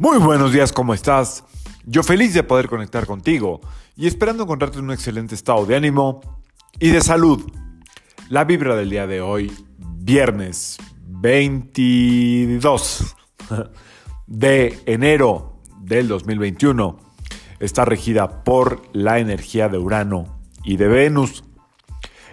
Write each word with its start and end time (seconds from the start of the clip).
Muy 0.00 0.18
buenos 0.18 0.52
días, 0.52 0.70
¿cómo 0.70 0.94
estás? 0.94 1.42
Yo 1.84 2.04
feliz 2.04 2.32
de 2.32 2.44
poder 2.44 2.68
conectar 2.68 3.04
contigo 3.04 3.60
y 3.96 4.06
esperando 4.06 4.44
encontrarte 4.44 4.78
en 4.78 4.84
un 4.84 4.92
excelente 4.92 5.34
estado 5.34 5.66
de 5.66 5.74
ánimo 5.74 6.20
y 6.78 6.90
de 6.90 7.00
salud. 7.00 7.50
La 8.28 8.44
vibra 8.44 8.76
del 8.76 8.90
día 8.90 9.08
de 9.08 9.20
hoy, 9.20 9.52
viernes 9.76 10.78
22 11.04 13.16
de 14.28 14.78
enero 14.86 15.58
del 15.80 16.06
2021, 16.06 16.96
está 17.58 17.84
regida 17.84 18.44
por 18.44 18.82
la 18.92 19.18
energía 19.18 19.68
de 19.68 19.78
Urano 19.78 20.38
y 20.62 20.76
de 20.76 20.86
Venus. 20.86 21.42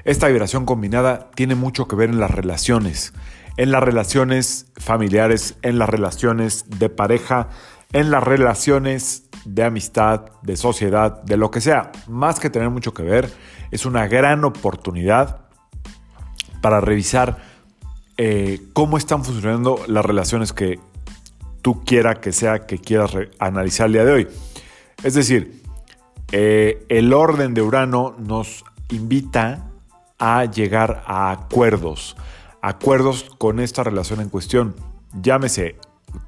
Esta 0.04 0.28
vibración 0.28 0.68
combinada 0.68 1.32
tiene 1.34 1.56
mucho 1.56 1.88
que 1.88 1.96
ver 1.96 2.12
en 2.12 2.20
las 2.20 2.30
relaciones, 2.30 3.12
en 3.58 3.72
las 3.72 3.84
relaciones 3.84 4.72
familiares, 4.78 5.56
en 5.62 5.80
las 5.80 5.90
relaciones 5.90 6.66
de 6.80 6.90
pareja, 6.90 7.50
en 7.94 8.12
las 8.12 8.24
relaciones 8.24 9.30
de 9.46 9.64
amistad, 9.64 10.26
de 10.42 10.58
sociedad, 10.58 11.22
de 11.24 11.38
lo 11.38 11.52
que 11.52 11.62
sea. 11.62 11.92
Más 12.08 12.40
que 12.40 12.50
tener 12.50 12.70
mucho 12.70 12.94
que 12.94 13.04
ver, 13.04 13.32
es 13.72 13.86
una 13.86 14.08
gran 14.08 14.44
oportunidad 14.44 15.42
para 16.62 16.82
revisar 16.82 17.38
eh, 18.18 18.62
cómo 18.74 18.98
están 18.98 19.24
funcionando 19.24 19.84
las 19.88 20.06
relaciones 20.06 20.52
que 20.54 20.80
tú 21.62 21.84
quiera 21.84 22.16
que 22.16 22.32
sea 22.32 22.66
que 22.66 22.78
quieras 22.78 23.12
analizar 23.40 23.88
el 23.88 23.94
día 23.94 24.06
de 24.06 24.12
hoy. 24.12 24.28
Es 25.04 25.14
decir, 25.14 25.62
eh, 26.32 26.86
el 26.90 27.14
orden 27.14 27.54
de 27.54 27.62
Urano 27.62 28.16
nos 28.18 28.64
invita 28.90 29.68
a 30.18 30.46
llegar 30.46 31.04
a 31.06 31.32
acuerdos, 31.32 32.16
acuerdos 32.66 33.28
con 33.38 33.60
esta 33.60 33.84
relación 33.84 34.22
en 34.22 34.30
cuestión. 34.30 34.76
Llámese 35.22 35.76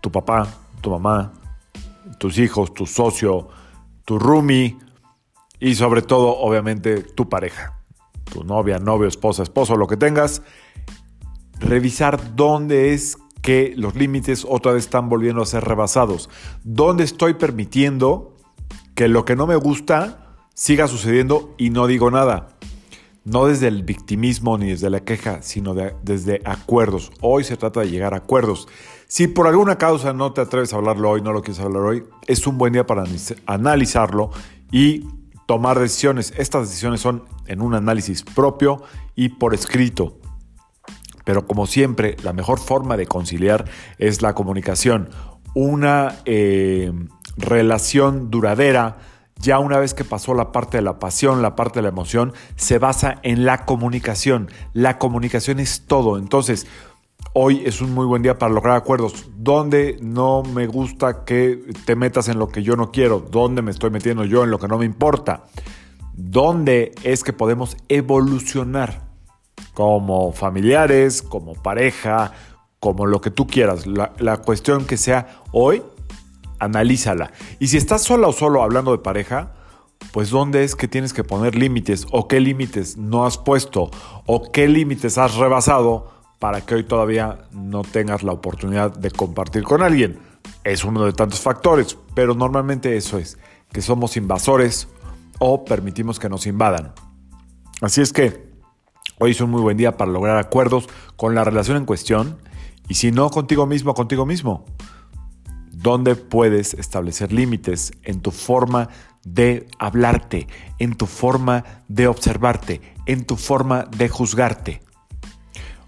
tu 0.02 0.11
papá, 0.11 0.47
tu 0.81 0.91
mamá, 0.91 1.33
tus 2.19 2.38
hijos, 2.38 2.75
tu 2.75 2.85
socio, 2.85 3.47
tu 4.05 4.19
roomie 4.19 4.77
y 5.59 5.73
sobre 5.73 6.03
todo, 6.03 6.38
obviamente, 6.38 7.02
tu 7.02 7.27
pareja, 7.27 7.81
tu 8.31 8.44
novia, 8.44 8.77
novio, 8.77 9.07
esposa, 9.07 9.41
esposo, 9.41 9.75
lo 9.77 9.88
que 9.88 9.97
tengas. 9.97 10.44
Revisar 11.59 12.35
dónde 12.35 12.94
es 12.94 13.17
que 13.41 13.73
los 13.75 13.95
límites 13.95 14.45
otra 14.47 14.73
vez 14.73 14.83
están 14.83 15.09
volviendo 15.09 15.41
a 15.41 15.45
ser 15.47 15.63
rebasados. 15.63 16.29
¿Dónde 16.63 17.03
estoy 17.03 17.33
permitiendo 17.33 18.35
que 18.94 19.07
lo 19.07 19.25
que 19.25 19.35
no 19.35 19.47
me 19.47 19.55
gusta 19.55 20.35
siga 20.53 20.88
sucediendo 20.88 21.55
y 21.57 21.72
no 21.72 21.88
digo 21.88 22.11
nada? 22.11 22.56
No 23.28 23.47
desde 23.47 23.67
el 23.67 23.83
victimismo 23.83 24.58
ni 24.58 24.70
desde 24.70 24.89
la 24.89 25.02
queja, 25.02 25.42
sino 25.42 25.75
desde 26.02 26.42
acuerdos. 26.45 27.11
Hoy 27.20 27.44
se 27.44 27.58
trata 27.58 27.81
de 27.81 27.89
llegar 27.89 28.14
a 28.14 28.17
acuerdos. 28.17 28.69
Si 29.09 29.28
por 29.28 29.47
alguna 29.47 29.78
causa 29.78 30.14
no 30.14 30.31
te 30.31 30.39
atreves 30.39 30.72
a 30.72 30.78
hablarlo 30.78 31.09
hoy, 31.09 31.22
no 31.22 31.34
lo 31.34 31.42
quieres 31.42 31.61
hablar 31.61 31.84
hoy, 31.84 32.06
es 32.25 32.47
un 32.47 32.58
buen 32.58 32.72
día 32.72 32.86
para 32.86 33.03
analizarlo 33.45 34.30
y 34.72 35.06
tomar 35.45 35.78
decisiones. 35.78 36.34
Estas 36.38 36.69
decisiones 36.69 37.02
son 37.02 37.25
en 37.47 37.61
un 37.61 37.75
análisis 37.75 38.23
propio 38.23 38.81
y 39.14 39.28
por 39.28 39.53
escrito. 39.53 40.19
Pero 41.25 41.45
como 41.45 41.67
siempre, 41.67 42.16
la 42.23 42.31
mejor 42.31 42.59
forma 42.59 42.95
de 42.95 43.08
conciliar 43.08 43.66
es 43.97 44.22
la 44.22 44.36
comunicación. 44.36 45.09
Una 45.53 46.16
eh, 46.23 46.94
relación 47.36 48.31
duradera 48.31 49.00
ya 49.39 49.59
una 49.59 49.77
vez 49.77 49.93
que 49.93 50.03
pasó 50.03 50.33
la 50.33 50.52
parte 50.52 50.77
de 50.77 50.83
la 50.83 50.99
pasión, 50.99 51.41
la 51.41 51.55
parte 51.55 51.80
de 51.80 51.83
la 51.83 51.89
emoción, 51.89 52.33
se 52.55 52.80
basa 52.80 53.19
en 53.23 53.45
la 53.45 53.66
comunicación. 53.66 54.49
La 54.73 54.97
comunicación 54.97 55.59
es 55.59 55.85
todo. 55.85 56.17
Entonces, 56.17 56.67
hoy 57.33 57.63
es 57.66 57.81
un 57.81 57.94
muy 57.94 58.05
buen 58.05 58.23
día 58.23 58.38
para 58.38 58.53
lograr 58.53 58.75
acuerdos. 58.75 59.29
¿Dónde 59.38 59.97
no 60.02 60.44
me 60.44 60.67
gusta 60.67 61.23
que 61.23 61.61
te 61.85 61.95
metas 61.95 62.27
en 62.29 62.39
lo 62.39 62.49
que 62.49 62.63
yo 62.63 62.75
no 62.75 62.91
quiero? 62.91 63.19
¿Dónde 63.19 63.62
me 63.62 63.72
estoy 63.72 63.91
metiendo 63.91 64.25
yo 64.25 64.44
en 64.44 64.51
lo 64.51 64.59
que 64.59 64.67
no 64.67 64.78
me 64.78 64.85
importa? 64.85 65.44
¿Dónde 66.13 66.94
es 67.03 67.23
que 67.23 67.33
podemos 67.33 67.78
evolucionar? 67.89 69.06
Como 69.73 70.31
familiares, 70.31 71.22
como 71.22 71.53
pareja, 71.53 72.31
como 72.79 73.06
lo 73.06 73.22
que 73.22 73.29
tú 73.29 73.45
quieras. 73.45 73.85
La, 73.85 74.13
la 74.17 74.38
cuestión 74.38 74.85
que 74.85 74.97
sea 74.97 75.44
hoy 75.51 75.83
analízala. 76.59 77.31
Y 77.59 77.68
si 77.68 77.78
estás 77.78 78.03
sola 78.03 78.28
o 78.28 78.34
solo 78.34 78.63
hablando 78.63 78.91
de 78.91 79.00
pareja, 79.00 79.53
pues 80.12 80.29
dónde 80.29 80.63
es 80.63 80.75
que 80.75 80.88
tienes 80.88 81.13
que 81.13 81.23
poner 81.23 81.56
límites 81.56 82.07
o 82.12 82.28
qué 82.28 82.40
límites 82.40 82.97
no 82.97 83.25
has 83.25 83.38
puesto 83.38 83.91
o 84.25 84.51
qué 84.51 84.68
límites 84.68 85.18
has 85.18 85.35
rebasado 85.35 86.12
para 86.40 86.62
que 86.62 86.75
hoy 86.75 86.84
todavía 86.84 87.40
no 87.51 87.81
tengas 87.81 88.23
la 88.23 88.31
oportunidad 88.31 88.91
de 88.95 89.12
compartir 89.12 89.63
con 89.63 89.81
alguien. 89.81 90.19
Es 90.63 90.84
uno 90.84 91.06
de 91.06 91.13
tantos 91.13 91.40
factores, 91.40 91.97
pero 92.13 92.35
normalmente 92.35 92.95
eso 92.95 93.18
es, 93.18 93.38
que 93.72 93.81
somos 93.81 94.18
invasores 94.18 94.88
o 95.39 95.66
permitimos 95.66 96.19
que 96.19 96.29
nos 96.29 96.45
invadan. 96.47 96.94
Así 97.81 98.01
es 98.01 98.13
que 98.13 98.47
hoy 99.19 99.31
es 99.31 99.41
un 99.41 99.50
muy 99.50 99.62
buen 99.62 99.78
día 99.78 99.97
para 99.97 100.12
lograr 100.12 100.38
acuerdos 100.38 100.88
con 101.16 101.35
la 101.35 101.44
relación 101.44 101.78
en 101.78 101.85
cuestión 101.85 102.38
y 102.88 102.95
si 102.95 103.12
no 103.12 103.29
contigo 103.29 103.66
mismo, 103.66 103.94
contigo 103.94 104.25
mismo 104.25 104.66
donde 105.77 106.15
puedes 106.15 106.73
establecer 106.73 107.31
límites 107.31 107.91
en 108.03 108.21
tu 108.21 108.31
forma 108.31 108.89
de 109.23 109.67
hablarte, 109.77 110.47
en 110.79 110.95
tu 110.95 111.05
forma 111.05 111.63
de 111.88 112.07
observarte, 112.07 112.81
en 113.05 113.25
tu 113.25 113.35
forma 113.35 113.85
de 113.95 114.09
juzgarte. 114.09 114.81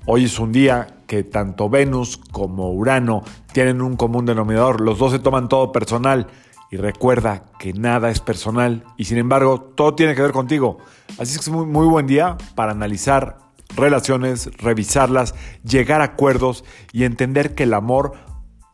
Hoy 0.05 0.25
es 0.25 0.37
un 0.39 0.51
día 0.51 1.01
que 1.07 1.23
tanto 1.23 1.69
Venus 1.69 2.17
como 2.17 2.71
Urano 2.71 3.23
tienen 3.51 3.81
un 3.81 3.95
común 3.95 4.25
denominador. 4.25 4.79
Los 4.79 4.99
dos 4.99 5.11
se 5.11 5.19
toman 5.19 5.49
todo 5.49 5.71
personal. 5.71 6.27
Y 6.71 6.77
recuerda 6.77 7.45
que 7.57 7.73
nada 7.73 8.11
es 8.11 8.19
personal 8.19 8.83
y 8.95 9.05
sin 9.05 9.17
embargo 9.17 9.59
todo 9.59 9.95
tiene 9.95 10.13
que 10.13 10.21
ver 10.21 10.31
contigo. 10.31 10.77
Así 11.17 11.33
que 11.33 11.41
es 11.41 11.49
muy, 11.49 11.65
muy 11.65 11.87
buen 11.87 12.05
día 12.05 12.37
para 12.53 12.73
analizar 12.73 13.39
relaciones, 13.75 14.55
revisarlas, 14.57 15.33
llegar 15.63 16.01
a 16.01 16.05
acuerdos 16.05 16.63
y 16.91 17.05
entender 17.05 17.55
que 17.55 17.63
el 17.63 17.73
amor 17.73 18.13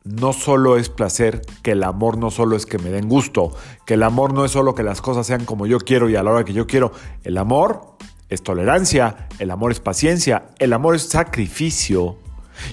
no 0.06 0.34
solo 0.34 0.78
es 0.78 0.90
placer, 0.90 1.42
que 1.64 1.72
el 1.72 1.84
amor 1.84 2.18
no 2.18 2.30
solo 2.30 2.56
es 2.56 2.66
que 2.66 2.78
me 2.78 2.92
den 2.92 3.10
gusto, 3.10 3.54
que 3.86 3.96
el 3.96 4.04
amor 4.04 4.34
no 4.34 4.46
es 4.46 4.52
solo 4.52 4.76
que 4.76 4.84
las 4.84 5.02
cosas 5.02 5.26
sean 5.26 5.46
como 5.46 5.66
yo 5.66 5.80
quiero 5.80 6.10
y 6.10 6.16
a 6.16 6.24
la 6.24 6.32
hora 6.32 6.46
que 6.46 6.54
yo 6.54 6.68
quiero. 6.68 6.92
El 7.24 7.38
amor 7.38 7.98
es 8.30 8.44
tolerancia, 8.44 9.28
el 9.40 9.50
amor 9.50 9.72
es 9.72 9.80
paciencia, 9.80 10.48
el 10.60 10.74
amor 10.74 10.96
es 10.96 11.10
sacrificio 11.10 12.18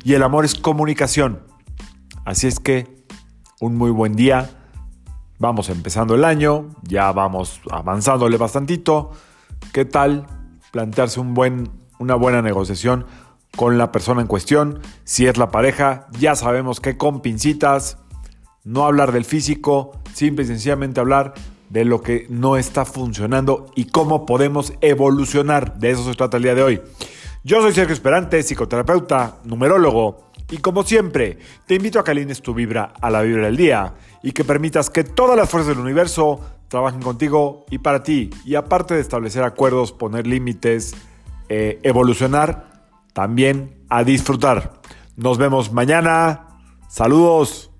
y 0.04 0.12
el 0.12 0.22
amor 0.22 0.44
es 0.44 0.54
comunicación. 0.54 1.41
Así 2.25 2.47
es 2.47 2.60
que 2.60 3.03
un 3.60 3.76
muy 3.76 3.91
buen 3.91 4.15
día. 4.15 4.50
Vamos 5.38 5.71
empezando 5.71 6.15
el 6.15 6.25
año, 6.25 6.69
ya 6.82 7.10
vamos 7.12 7.62
avanzándole 7.71 8.37
bastantito. 8.37 9.10
¿Qué 9.72 9.84
tal 9.84 10.26
plantearse 10.71 11.19
un 11.19 11.32
buen, 11.32 11.71
una 11.98 12.15
buena 12.15 12.42
negociación? 12.42 13.06
Con 13.57 13.79
la 13.79 13.93
persona 13.93 14.21
en 14.21 14.27
cuestión. 14.27 14.81
Si 15.05 15.27
es 15.27 15.37
la 15.37 15.51
pareja, 15.51 16.07
ya 16.19 16.35
sabemos 16.35 16.81
que 16.81 16.97
con 16.97 17.21
pincitas, 17.21 17.99
no 18.65 18.85
hablar 18.85 19.13
del 19.13 19.25
físico, 19.25 19.93
simple 20.15 20.45
y 20.45 20.49
sencillamente 20.49 21.01
hablar 21.01 21.35
de 21.69 21.85
lo 21.85 22.03
que 22.03 22.27
no 22.29 22.57
está 22.57 22.85
funcionando 22.85 23.67
y 23.75 23.87
cómo 23.87 24.27
podemos 24.27 24.75
evolucionar. 24.81 25.79
De 25.79 25.91
eso 25.91 26.05
se 26.05 26.15
trata 26.15 26.37
el 26.37 26.43
día 26.43 26.55
de 26.55 26.63
hoy. 26.63 26.83
Yo 27.45 27.61
soy 27.61 27.73
Sergio 27.73 27.95
Esperante, 27.95 28.43
psicoterapeuta, 28.43 29.39
numerólogo, 29.45 30.33
y 30.53 30.59
como 30.59 30.83
siempre, 30.83 31.39
te 31.67 31.77
invito 31.77 31.99
a 31.99 32.05
que 32.05 32.11
alines 32.11 32.43
tu 32.43 32.53
vibra 32.53 32.93
a 33.01 33.11
la 33.11 33.23
vibra 33.23 33.47
del 33.47 33.57
día 33.57 33.95
y 34.23 34.33
que 34.33 34.45
permitas 34.45 34.91
que 34.91 35.03
todas 35.03 35.34
las 35.34 35.49
fuerzas 35.49 35.75
del 35.75 35.83
universo 35.83 36.41
trabajen 36.69 37.01
contigo 37.01 37.65
y 37.71 37.79
para 37.79 38.03
ti. 38.03 38.29
Y 38.45 38.55
aparte 38.55 38.93
de 38.93 39.01
establecer 39.01 39.45
acuerdos, 39.45 39.93
poner 39.93 40.27
límites, 40.27 40.95
eh, 41.49 41.81
evolucionar, 41.83 42.72
también 43.12 43.84
a 43.89 44.04
disfrutar. 44.04 44.81
Nos 45.16 45.39
vemos 45.39 45.72
mañana. 45.72 46.48
Saludos. 46.89 47.72